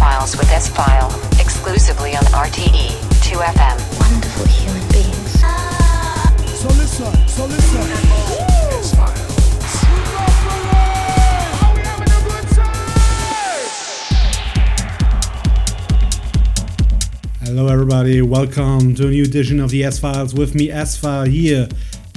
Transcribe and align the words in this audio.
S-Files 0.00 0.34
with 0.38 0.50
S-File, 0.50 1.10
exclusively 1.38 2.16
on 2.16 2.22
RTE 2.32 2.88
2FM. 3.20 3.76
Wonderful 4.00 4.46
human 4.46 4.88
beings. 4.88 5.40
So 6.58 6.68
listen, 6.68 7.28
so 7.28 7.44
listen. 7.44 7.82
Hello, 17.44 17.68
everybody. 17.68 18.22
Welcome 18.22 18.94
to 18.94 19.08
a 19.08 19.10
new 19.10 19.24
edition 19.24 19.60
of 19.60 19.68
the 19.68 19.84
S 19.84 19.98
Files 19.98 20.32
with 20.32 20.54
me, 20.54 20.70
S 20.70 20.96
File, 20.96 21.26
here, 21.26 21.68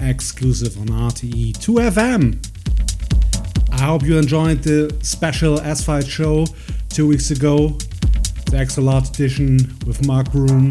exclusive 0.02 0.79
on 0.79 0.88
RTE 0.88 1.52
2FM. 1.57 2.49
I 3.73 3.81
hope 3.81 4.03
you 4.03 4.17
enjoyed 4.17 4.63
the 4.63 4.95
special 5.02 5.59
S 5.59 5.84
File 5.84 5.99
show 5.99 6.45
two 6.93 7.07
weeks 7.07 7.31
ago, 7.31 7.70
the 8.45 8.81
large 8.81 9.09
edition 9.09 9.57
with 9.88 10.05
Mark 10.05 10.31
Broom, 10.31 10.70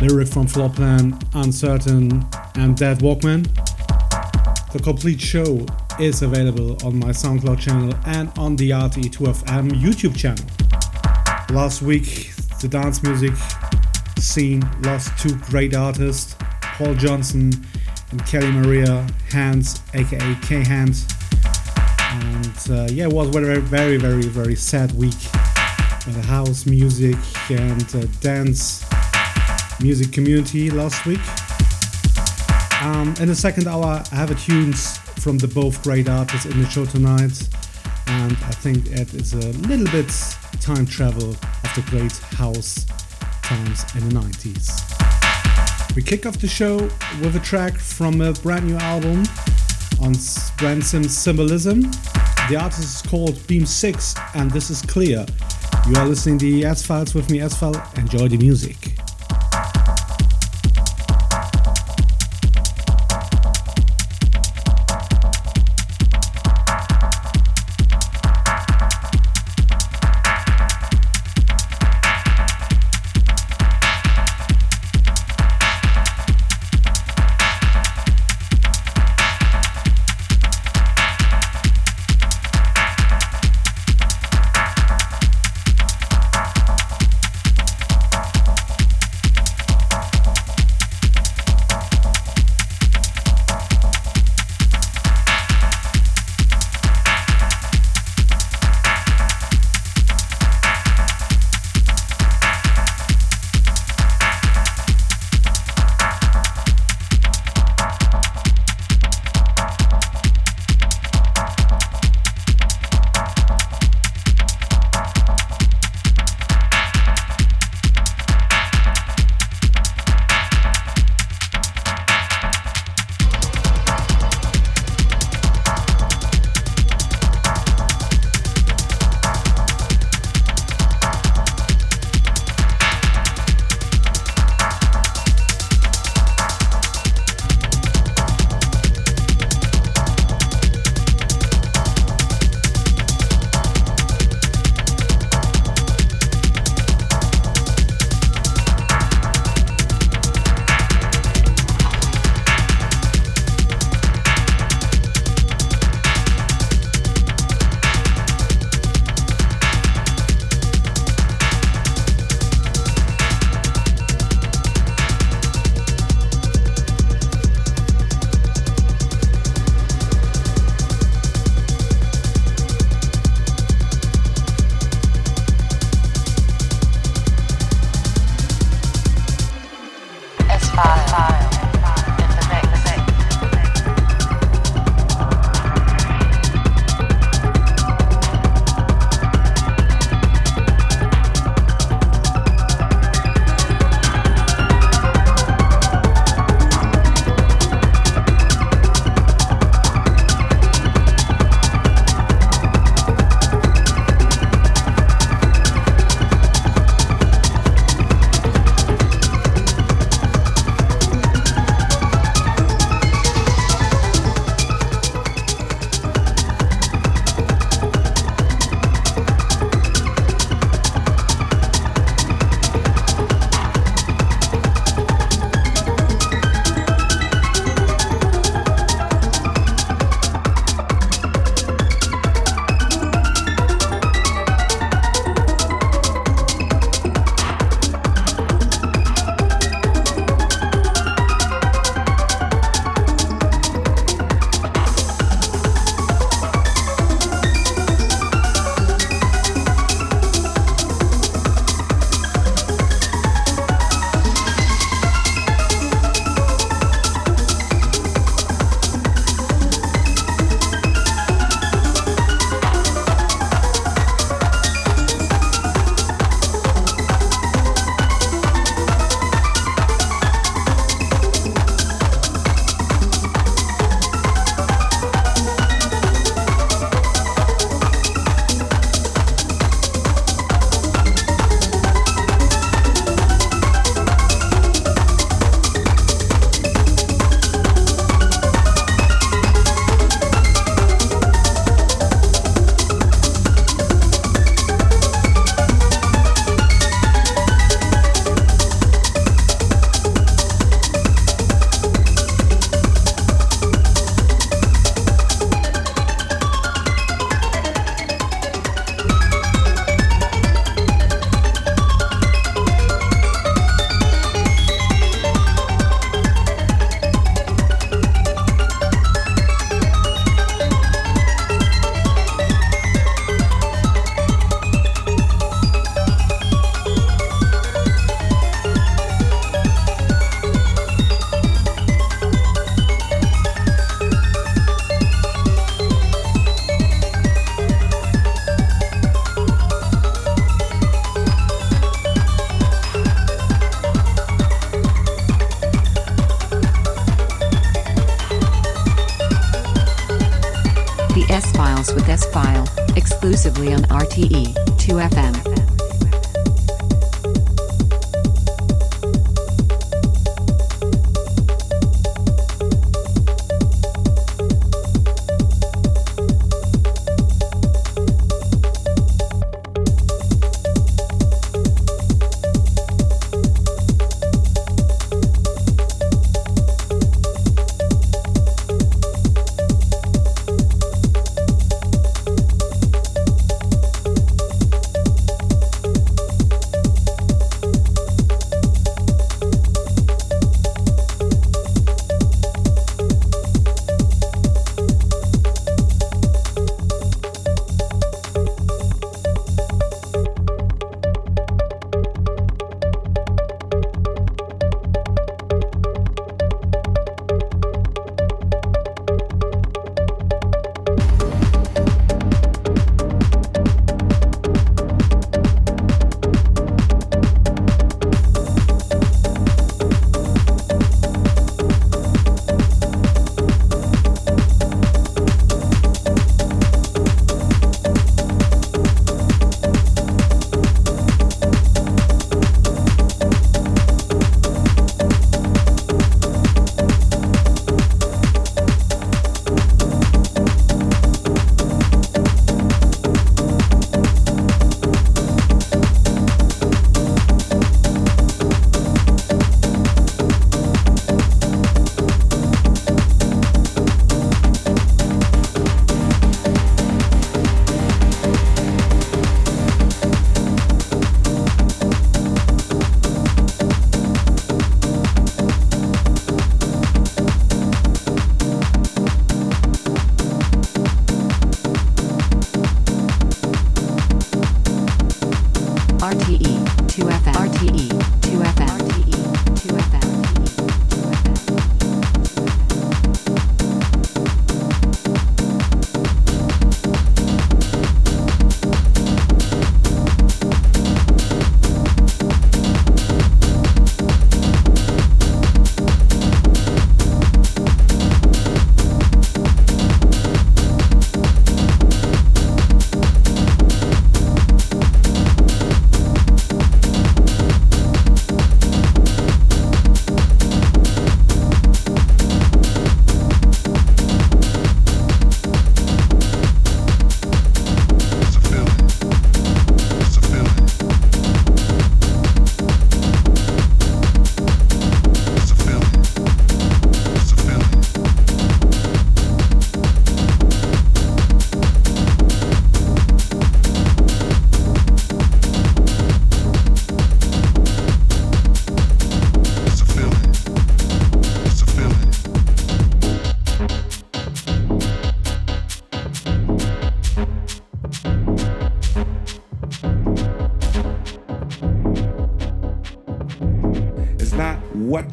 lyric 0.00 0.28
from 0.28 0.46
Floorplan, 0.46 1.22
Uncertain, 1.34 2.10
and 2.54 2.74
Deadwalkman. 2.74 3.44
The 4.72 4.80
complete 4.82 5.20
show 5.20 5.66
is 5.98 6.22
available 6.22 6.78
on 6.86 6.98
my 6.98 7.10
SoundCloud 7.10 7.60
channel 7.60 7.94
and 8.06 8.30
on 8.38 8.56
the 8.56 8.70
RTE2FM 8.70 9.72
YouTube 9.72 10.16
channel. 10.16 10.44
Last 11.54 11.82
week, 11.82 12.32
the 12.62 12.68
dance 12.68 13.02
music 13.02 13.34
scene 14.18 14.62
lost 14.84 15.18
two 15.18 15.36
great 15.50 15.76
artists, 15.76 16.34
Paul 16.62 16.94
Johnson 16.94 17.52
and 18.10 18.22
Kelli 18.22 18.50
Maria 18.54 19.06
Hands, 19.30 19.82
aka 19.92 20.34
K 20.40 20.64
Hands. 20.64 21.19
And 22.10 22.58
uh, 22.70 22.88
yeah, 22.92 23.04
it 23.04 23.12
was 23.12 23.28
a 23.28 23.30
very, 23.30 23.60
very, 23.60 23.96
very, 23.96 24.22
very 24.22 24.56
sad 24.56 24.92
week 24.92 25.20
the 26.06 26.22
house 26.22 26.66
music 26.66 27.16
and 27.50 27.94
uh, 27.94 28.00
dance 28.20 28.84
music 29.80 30.12
community 30.12 30.70
last 30.70 31.04
week. 31.06 31.20
Um, 32.82 33.14
in 33.20 33.28
the 33.28 33.34
second 33.34 33.68
hour, 33.68 34.02
I 34.10 34.14
have 34.14 34.30
a 34.30 34.34
tunes 34.34 34.98
from 35.20 35.38
the 35.38 35.46
both 35.46 35.82
great 35.82 36.08
artists 36.08 36.46
in 36.46 36.60
the 36.60 36.68
show 36.68 36.86
tonight, 36.86 37.48
and 38.06 38.32
I 38.32 38.52
think 38.62 38.86
it 38.86 39.12
is 39.14 39.34
a 39.34 39.52
little 39.68 39.86
bit 39.86 40.08
time 40.60 40.86
travel 40.86 41.30
of 41.30 41.74
the 41.74 41.84
great 41.90 42.16
house 42.38 42.86
times 43.42 43.84
in 43.94 44.08
the 44.08 44.14
90s. 44.14 45.00
We 45.94 46.02
kick 46.02 46.24
off 46.24 46.38
the 46.38 46.48
show 46.48 46.76
with 47.20 47.36
a 47.36 47.40
track 47.40 47.74
from 47.74 48.20
a 48.20 48.32
brand 48.32 48.66
new 48.66 48.76
album 48.76 49.24
on 50.00 50.14
Branson's 50.56 51.16
Symbolism. 51.16 51.82
The 52.48 52.58
artist 52.60 53.04
is 53.04 53.10
called 53.10 53.34
Biemsix, 53.46 54.18
and 54.34 54.50
this 54.50 54.70
is 54.70 54.82
clear. 54.82 55.24
You 55.88 55.96
are 55.96 56.06
listening 56.06 56.38
to 56.38 56.46
the 56.46 56.64
S 56.64 56.84
Files 56.84 57.14
with 57.14 57.30
me, 57.30 57.40
S 57.40 57.58
File. 57.58 57.80
Enjoy 57.96 58.28
the 58.28 58.38
music. 58.38 58.76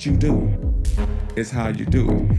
You 0.06 0.16
do, 0.16 0.84
is 1.36 1.50
how 1.50 1.70
you 1.70 1.86
do 1.86 2.10
it. 2.10 2.37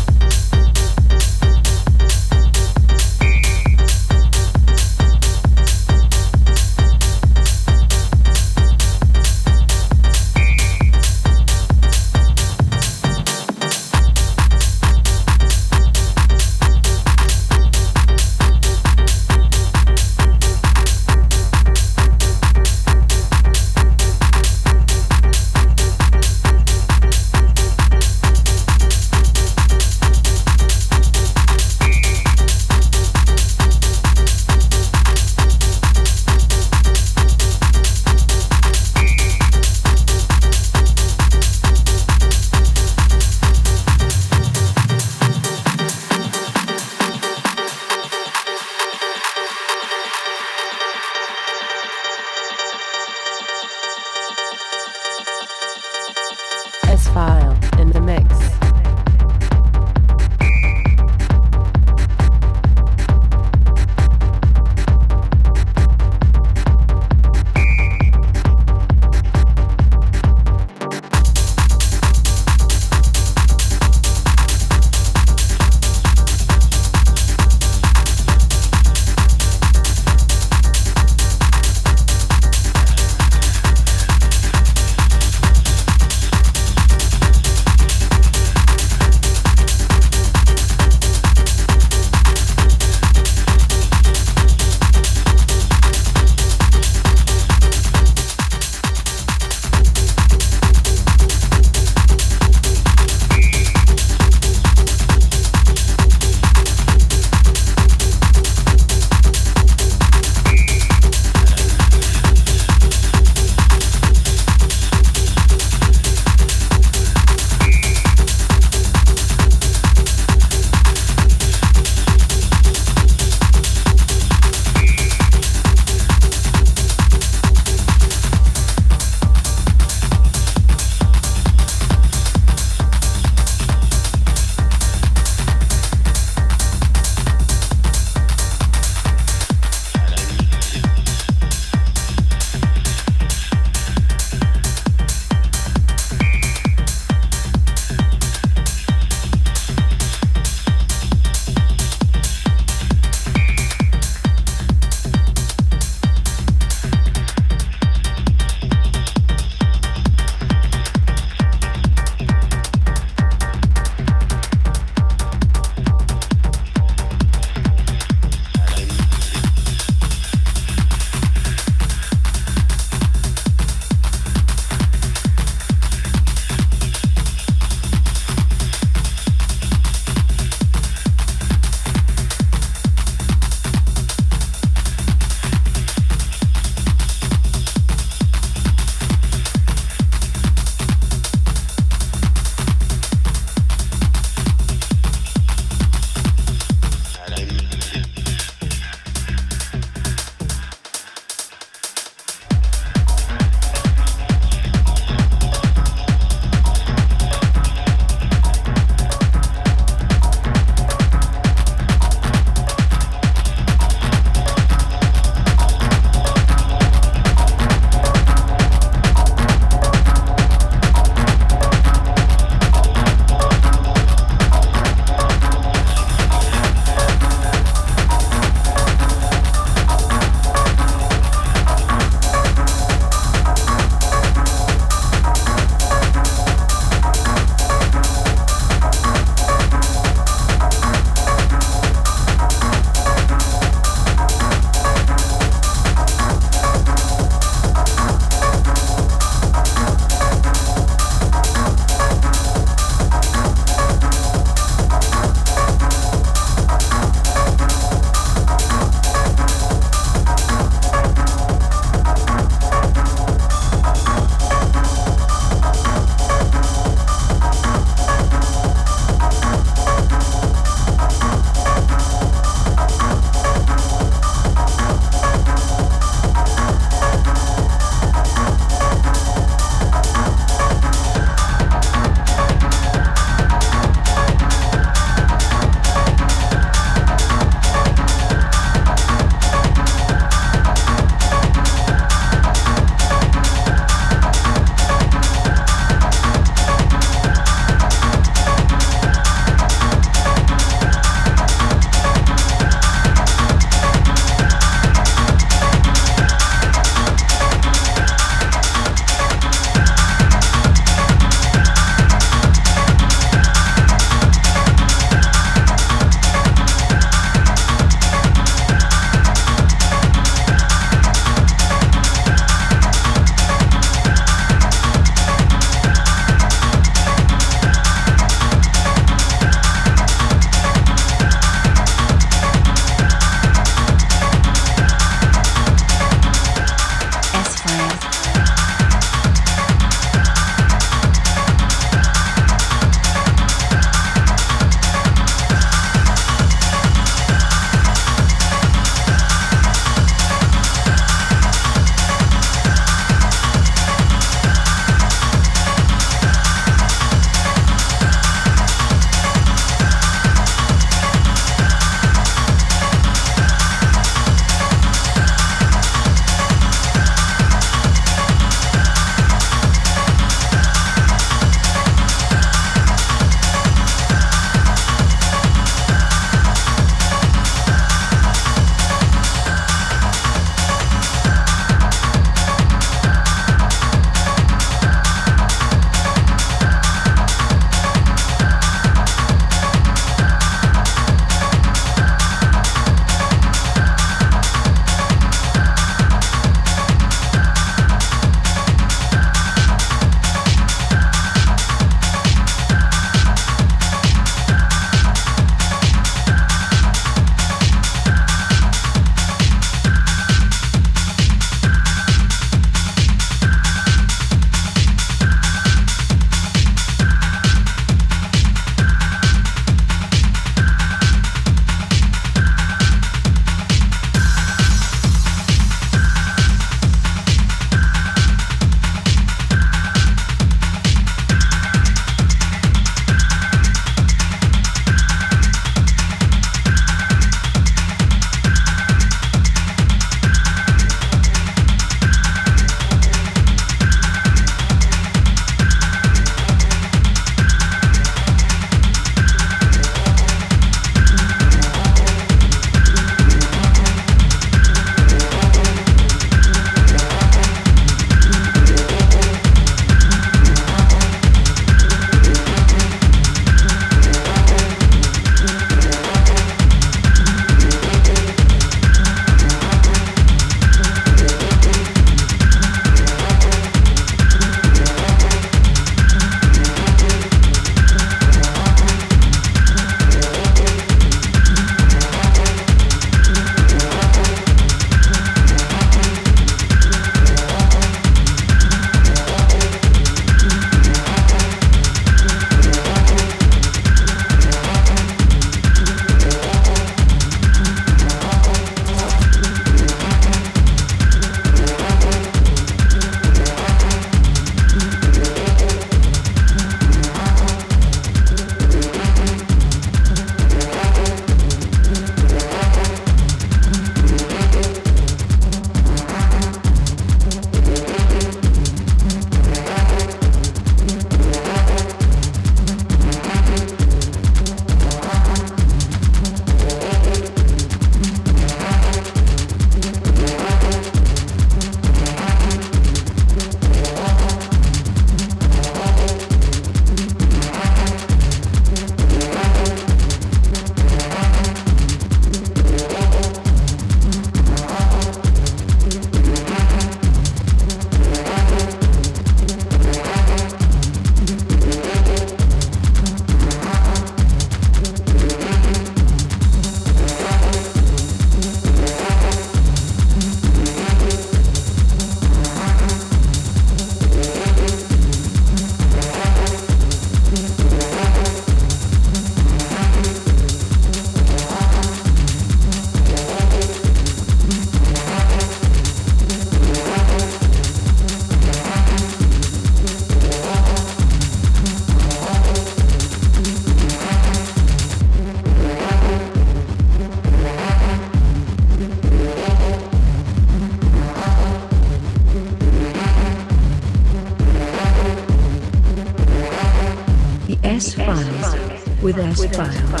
Files 599.35 599.39
with 599.39 599.59
S 599.59 599.79
Files. 599.89 600.00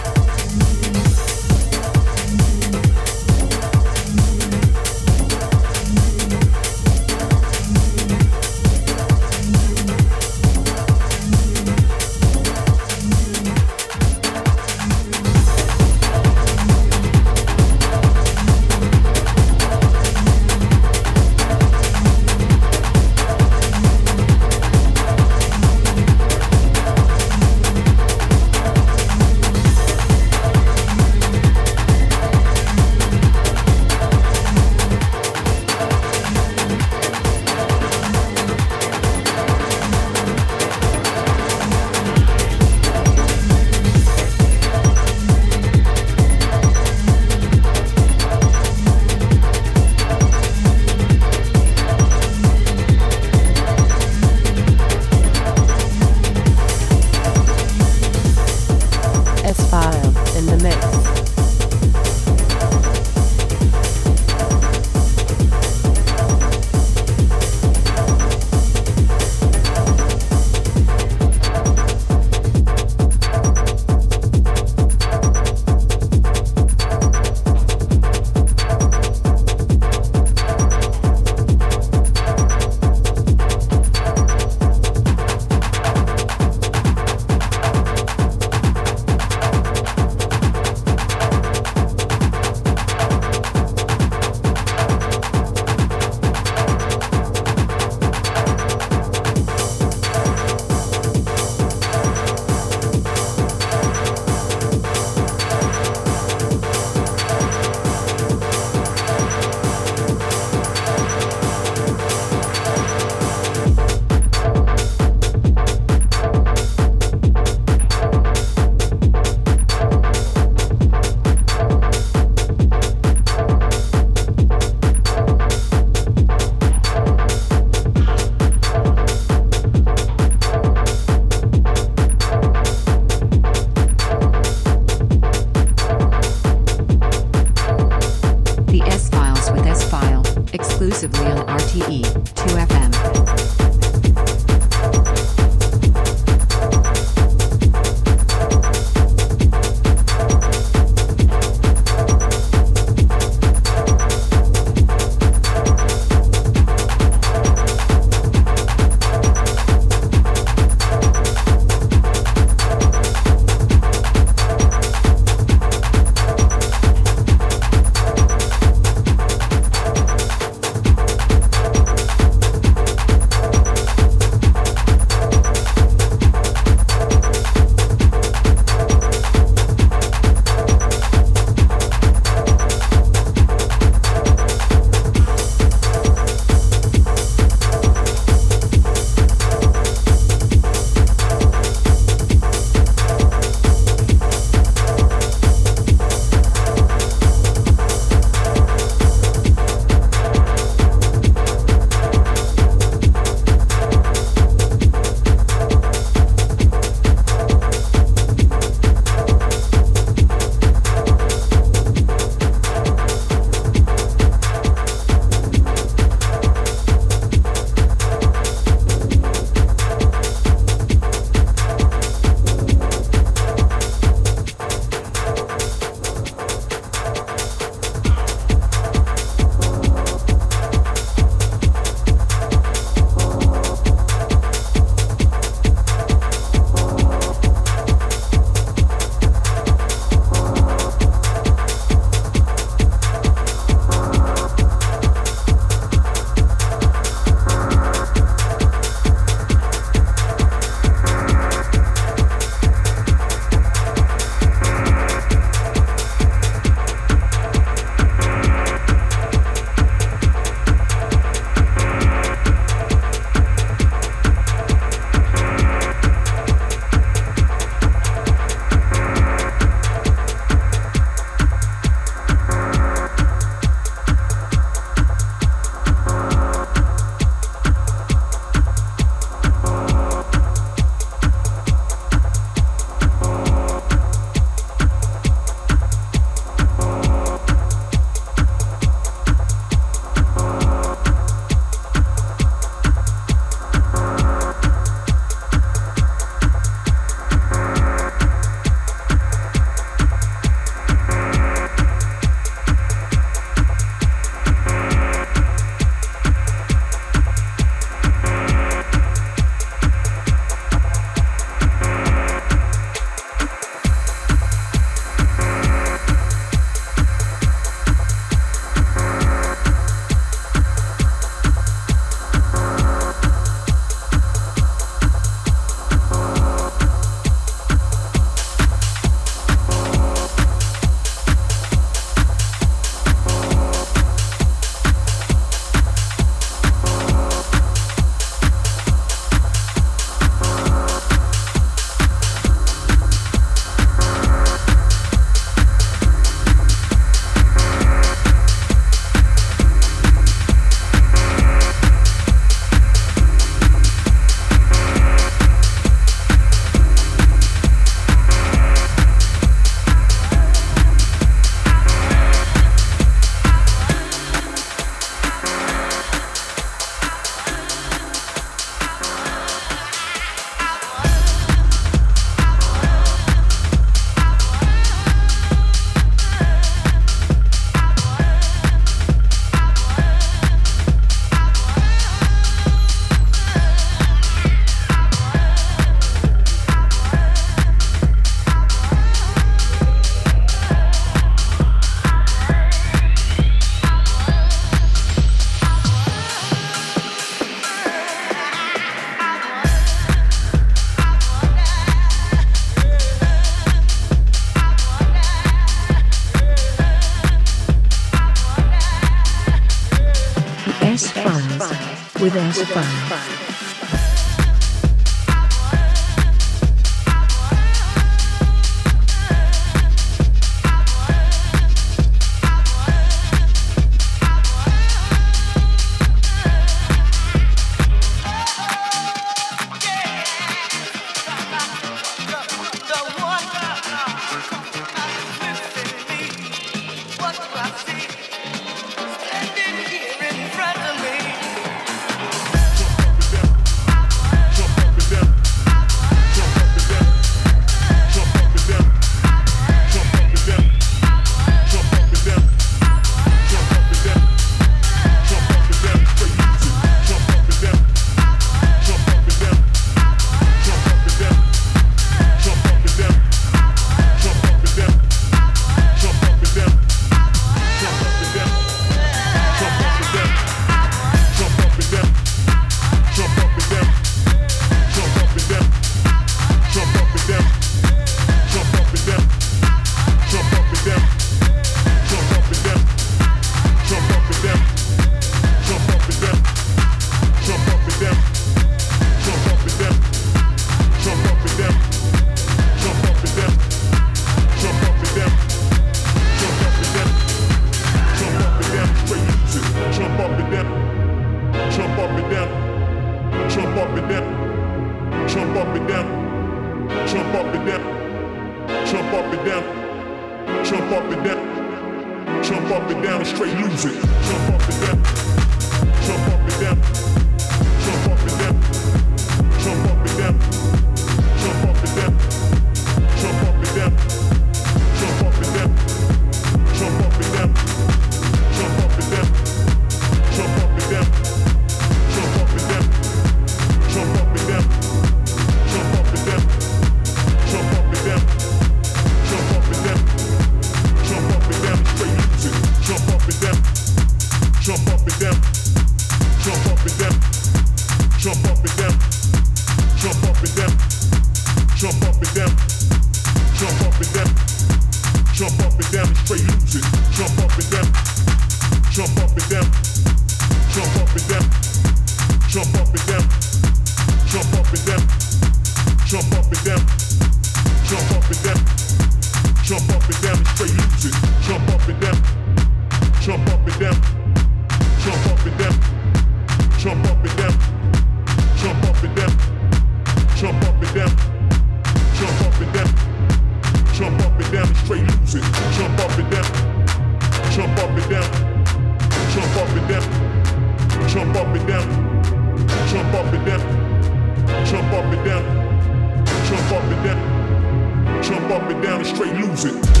straight 599.21 599.39
lose 599.39 599.65
it. 599.65 600.00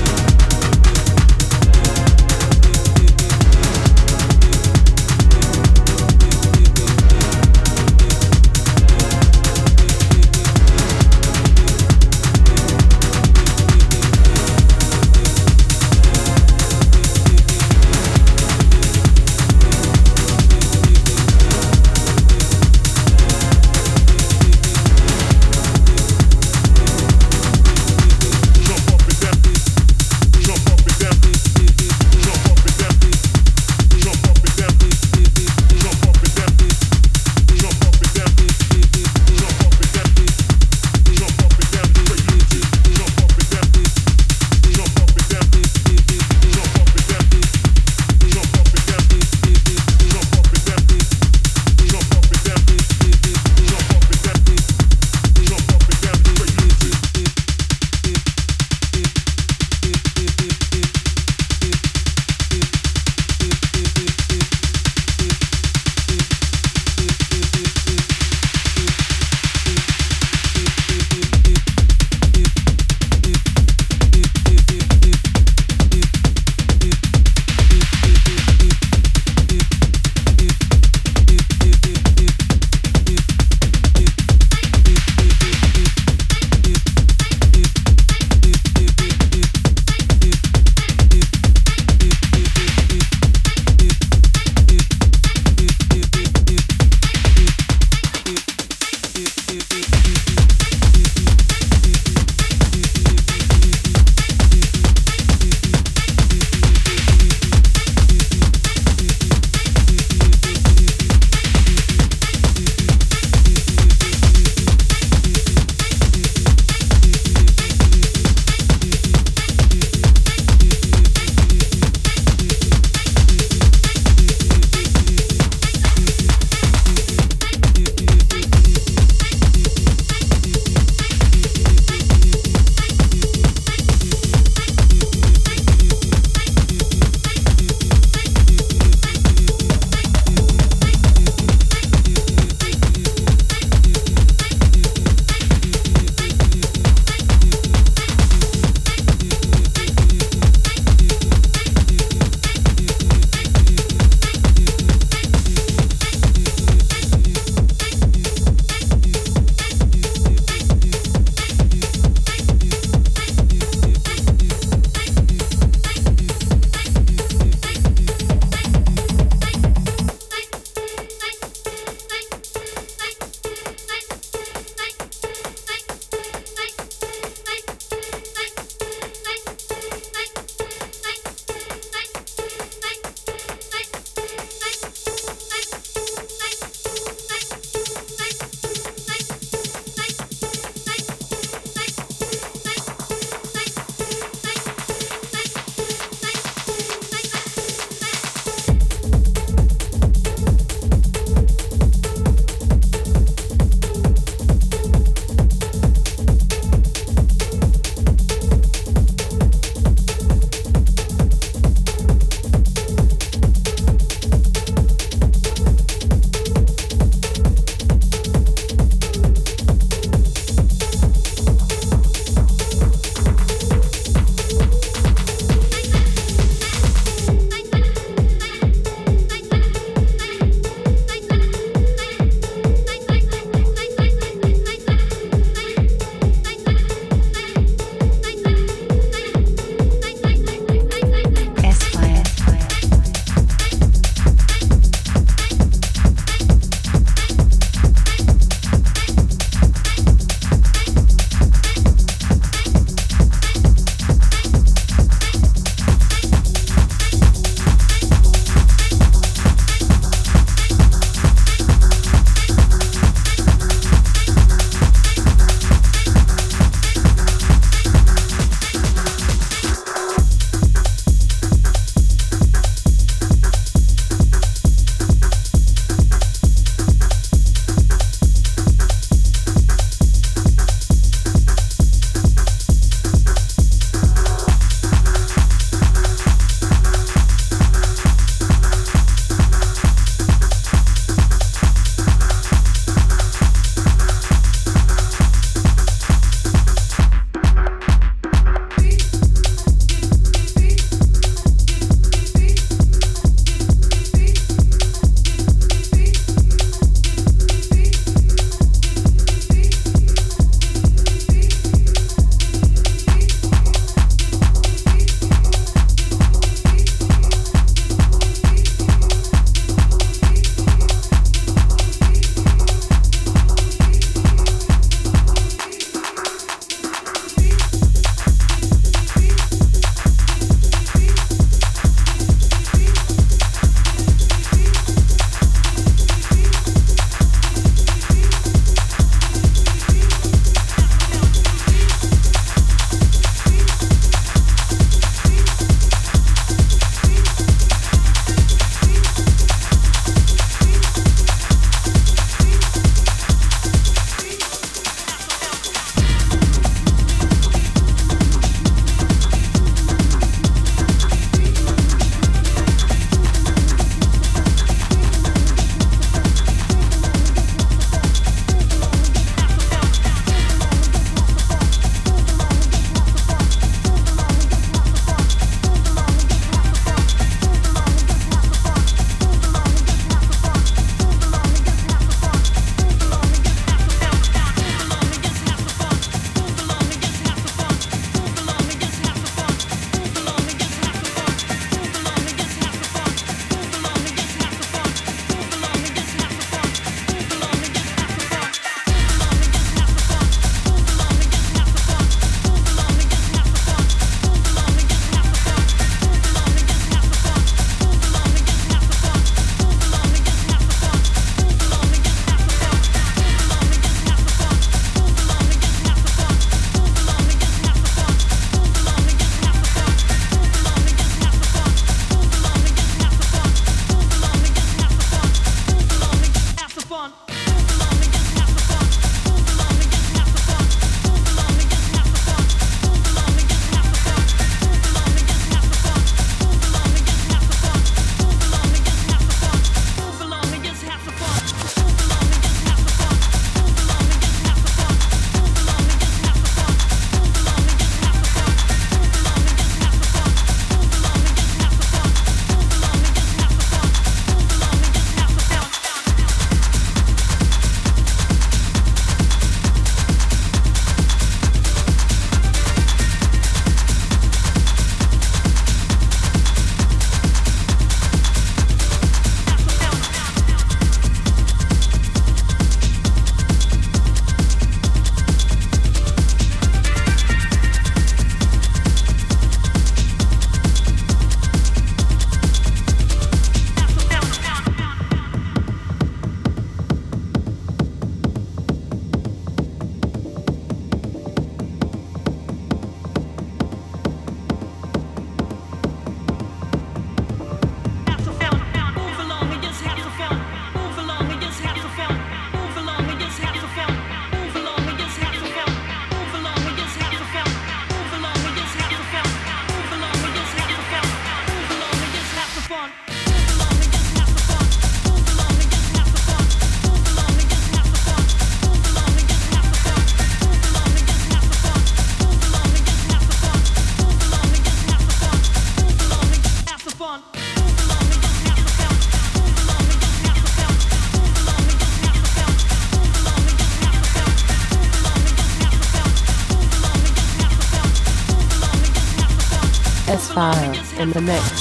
S-File 541.13 541.19
in 541.19 541.60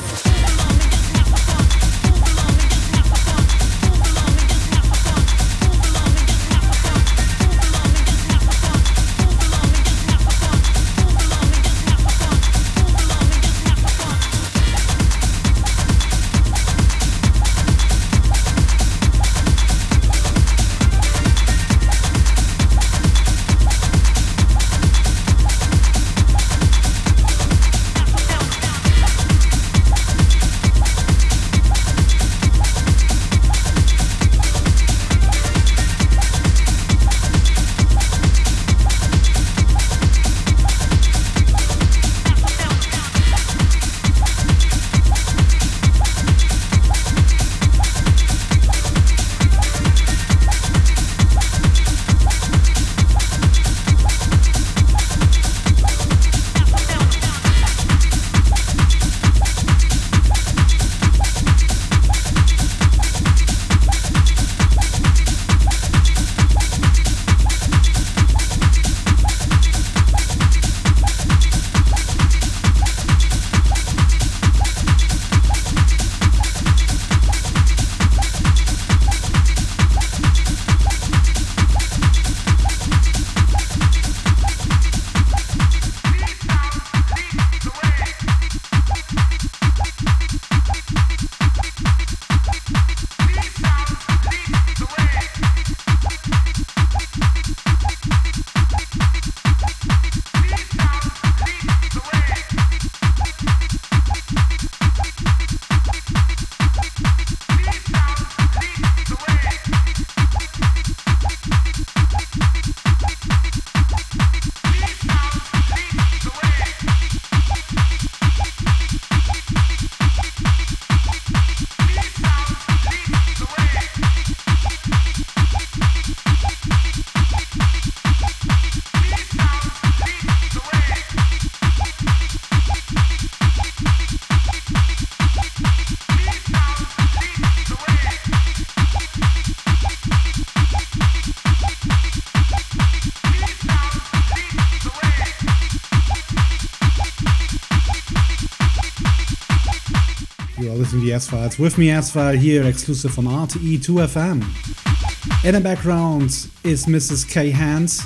the 151.11 151.16
mix. 151.16 151.26
S-Files. 151.26 151.58
With 151.58 151.78
me, 151.78 151.90
S-File, 151.90 152.36
here, 152.36 152.64
exclusive 152.64 153.18
on 153.18 153.24
RTE 153.24 153.78
2FM. 153.78 155.44
In 155.44 155.54
the 155.54 155.61
background 155.61 156.48
is 156.64 156.86
Mrs. 156.86 157.28
K 157.28 157.50
Hands 157.50 158.02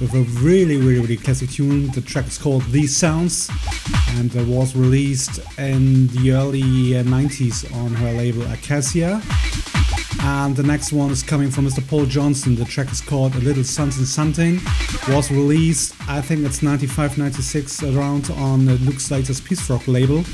with 0.00 0.14
a 0.14 0.22
really, 0.40 0.76
really, 0.76 1.00
really 1.00 1.16
classic 1.16 1.50
tune. 1.50 1.90
The 1.92 2.00
track 2.00 2.26
is 2.26 2.38
called 2.38 2.62
These 2.64 2.96
Sounds 2.96 3.50
and 4.10 4.34
it 4.34 4.46
was 4.46 4.76
released 4.76 5.40
in 5.58 6.06
the 6.08 6.32
early 6.32 6.96
uh, 6.96 7.02
90s 7.02 7.74
on 7.76 7.94
her 7.94 8.12
label 8.12 8.42
Acacia. 8.52 9.20
And 10.20 10.56
the 10.56 10.62
next 10.62 10.92
one 10.92 11.10
is 11.10 11.22
coming 11.22 11.50
from 11.50 11.66
Mr. 11.66 11.86
Paul 11.86 12.06
Johnson. 12.06 12.54
The 12.54 12.64
track 12.64 12.90
is 12.90 13.00
called 13.00 13.34
A 13.36 13.38
Little 13.38 13.64
Something 13.64 14.04
Something. 14.04 14.60
Was 15.08 15.30
released, 15.30 15.94
I 16.08 16.20
think 16.20 16.44
it's 16.44 16.62
95 16.62 17.18
96 17.18 17.82
around 17.84 18.30
on 18.32 18.66
Luke 18.66 19.00
Slater's 19.00 19.40
Peacefrog 19.40 19.86
label 19.86 20.24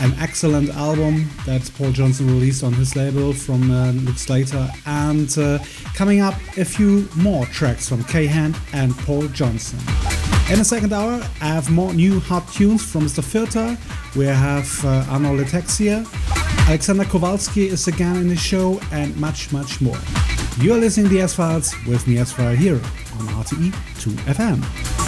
an 0.00 0.14
excellent 0.18 0.70
album 0.70 1.28
that 1.46 1.70
Paul 1.76 1.92
Johnson 1.92 2.26
released 2.26 2.62
on 2.62 2.72
his 2.72 2.96
label 2.96 3.32
from 3.32 3.70
uh, 3.70 3.92
Luke 3.92 4.18
Slater, 4.18 4.68
and 4.86 5.36
uh, 5.38 5.58
coming 5.94 6.20
up 6.20 6.34
a 6.56 6.64
few 6.64 7.08
more 7.16 7.46
tracks 7.46 7.88
from 7.88 8.04
K-Hand 8.04 8.56
and 8.72 8.96
Paul 8.98 9.28
Johnson. 9.28 9.78
In 10.50 10.58
the 10.58 10.64
second 10.64 10.92
hour, 10.92 11.14
I 11.40 11.46
have 11.46 11.70
more 11.70 11.92
new 11.92 12.20
hot 12.20 12.46
tunes 12.52 12.84
from 12.84 13.02
Mr. 13.02 13.22
Pfirter. 13.22 13.76
We 14.14 14.26
have 14.26 14.84
uh, 14.84 15.06
Arnaud 15.10 15.34
Le 15.34 15.44
Texier, 15.44 16.04
Alexander 16.68 17.04
Kowalski 17.04 17.68
is 17.68 17.86
again 17.86 18.16
in 18.16 18.28
the 18.28 18.36
show, 18.36 18.80
and 18.90 19.16
much, 19.16 19.52
much 19.52 19.80
more. 19.80 19.96
You're 20.58 20.78
listening 20.78 21.06
to 21.08 21.14
the 21.14 21.20
S-Files 21.20 21.74
with 21.86 22.08
me, 22.08 22.18
S-File, 22.18 22.56
here 22.56 22.74
on 22.74 23.26
RTE 23.44 23.72
2 24.00 24.10
FM. 24.10 25.05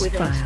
With 0.00 0.14
S-File. 0.14 0.43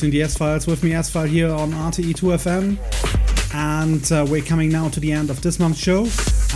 Listening 0.00 0.12
to 0.12 0.16
the 0.16 0.24
S 0.24 0.38
Files 0.38 0.66
with 0.66 0.82
me, 0.82 0.94
S 0.94 1.10
File, 1.10 1.26
here 1.26 1.50
on 1.50 1.72
RTE2FM. 1.72 3.54
And 3.54 4.10
uh, 4.10 4.24
we're 4.26 4.40
coming 4.40 4.70
now 4.70 4.88
to 4.88 4.98
the 4.98 5.12
end 5.12 5.28
of 5.28 5.42
this 5.42 5.58
month's 5.58 5.78
show. 5.78 6.06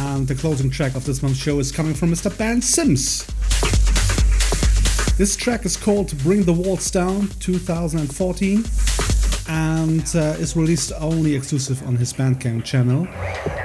And 0.03 0.27
the 0.27 0.35
closing 0.35 0.71
track 0.71 0.95
of 0.95 1.05
this 1.05 1.23
month's 1.23 1.41
show 1.41 1.59
is 1.59 1.71
coming 1.71 1.93
from 1.93 2.11
Mr. 2.11 2.35
Ben 2.39 2.63
Sims. 2.63 3.27
This 5.19 5.37
track 5.37 5.67
is 5.67 5.77
called 5.77 6.17
Bring 6.23 6.45
the 6.45 6.55
Walls 6.55 6.91
Down 6.91 7.29
2014 7.41 8.65
and 9.47 10.11
uh, 10.15 10.41
is 10.41 10.57
released 10.57 10.93
only 10.99 11.35
exclusive 11.35 11.87
on 11.87 11.97
his 11.97 12.15
Bandcamp 12.15 12.65
channel. 12.65 13.07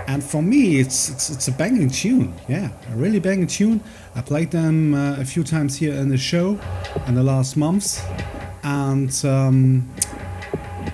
And 0.07 0.21
for 0.21 0.41
me, 0.41 0.81
it's, 0.81 1.09
it's, 1.09 1.29
it's 1.29 1.47
a 1.47 1.53
banging 1.53 1.89
tune. 1.89 2.33
Yeah, 2.49 2.71
a 2.91 2.97
really 2.97 3.19
banging 3.19 3.47
tune. 3.47 3.81
I 4.13 4.21
played 4.21 4.51
them 4.51 4.93
uh, 4.93 5.21
a 5.21 5.23
few 5.23 5.45
times 5.45 5.77
here 5.77 5.93
in 5.93 6.09
the 6.09 6.17
show 6.17 6.59
in 7.07 7.15
the 7.15 7.23
last 7.23 7.55
months. 7.55 8.01
And 8.89 9.25
um, 9.25 9.87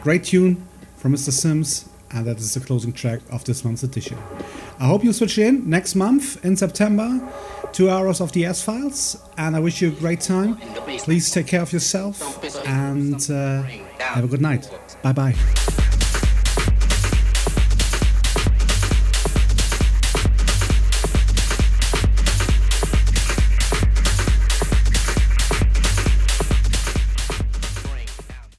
great 0.02 0.26
tune 0.26 0.68
from 0.98 1.14
Mr. 1.14 1.32
Sims. 1.32 1.88
And 2.12 2.26
that 2.28 2.38
is 2.38 2.54
the 2.54 2.60
closing 2.60 2.94
track 2.94 3.22
of 3.32 3.44
this 3.46 3.64
month's 3.64 3.84
edition. 3.84 4.18
I 4.80 4.86
hope 4.88 5.04
you 5.04 5.14
switch 5.14 5.38
in 5.38 5.70
next 5.70 5.96
month 5.96 6.44
in 6.46 6.56
September. 6.58 7.10
Two 7.72 7.90
hours 7.90 8.22
of 8.22 8.32
the 8.34 8.46
S 8.46 8.62
Files. 8.62 9.18
And 9.38 9.56
I 9.56 9.60
wish 9.60 9.82
you 9.82 9.90
a 9.90 9.92
great 9.92 10.22
time. 10.22 10.58
Please 11.00 11.32
take 11.32 11.48
care 11.48 11.62
of 11.62 11.72
yourself 11.74 12.18
and 12.66 13.20
uh, 13.30 13.64
have 14.00 14.24
a 14.26 14.28
good 14.28 14.42
night. 14.42 14.70
Bye 15.02 15.14
bye. 15.14 15.55